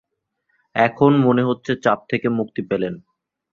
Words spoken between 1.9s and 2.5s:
থেকে